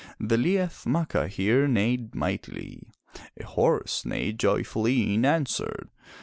The 0.19 0.35
Liath 0.35 0.87
Macha 0.87 1.27
here 1.27 1.67
neighed 1.67 2.15
mightily. 2.15 2.87
A 3.39 3.43
horse 3.45 4.03
neighed 4.03 4.39
joyfully 4.39 5.13
in 5.13 5.25
answer. 5.25 5.89